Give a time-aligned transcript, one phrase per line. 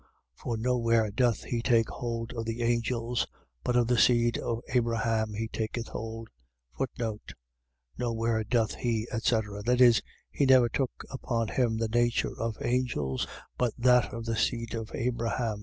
[0.37, 0.41] 2:16.
[0.43, 3.27] For nowhere doth he take hold of the angels:
[3.63, 6.27] but of the seed of Abraham he taketh hold.
[6.97, 9.61] No where doth he, etc..
[9.61, 10.01] .That is,
[10.31, 13.27] he never took upon him the nature of angels,
[13.59, 15.59] but that of the seed of Abraham.